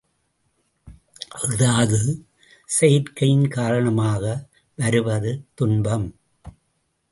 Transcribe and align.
அஃதாவது 1.29 1.99
செயற்கையின் 2.69 3.47
காரணமாக 3.47 4.23
வருவது 4.77 5.31
துன்பம். 5.53 6.07